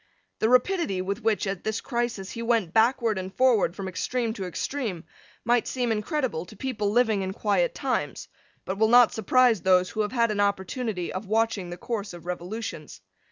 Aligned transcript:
The 0.39 0.49
rapidity, 0.49 0.99
with 1.03 1.21
which, 1.21 1.45
at 1.45 1.63
this 1.63 1.79
crisis, 1.79 2.31
he 2.31 2.41
went 2.41 2.73
backward 2.73 3.19
and 3.19 3.31
forward 3.31 3.75
from 3.75 3.87
extreme 3.87 4.33
to 4.33 4.45
extreme, 4.45 5.03
might 5.45 5.67
seem 5.67 5.91
incredible 5.91 6.43
to 6.47 6.55
people 6.57 6.89
living 6.89 7.21
in 7.21 7.33
quiet 7.33 7.75
times, 7.75 8.27
but 8.65 8.79
will 8.79 8.87
not 8.87 9.13
surprise 9.13 9.61
those 9.61 9.91
who 9.91 10.01
have 10.01 10.11
had 10.11 10.31
an 10.31 10.39
opportunity 10.39 11.13
of 11.13 11.27
watching 11.27 11.69
the 11.69 11.77
course 11.77 12.13
of 12.13 12.25
revolutions. 12.25 12.99